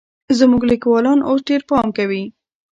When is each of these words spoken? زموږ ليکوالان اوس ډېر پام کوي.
زموږ 0.39 0.61
ليکوالان 0.71 1.19
اوس 1.29 1.41
ډېر 1.49 1.61
پام 1.69 1.87
کوي. 1.97 2.23